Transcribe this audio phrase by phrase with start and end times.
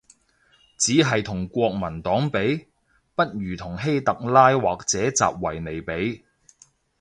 [0.79, 2.65] 只係同國民黨比？，
[3.13, 6.25] 不如同希特拉或者習維尼比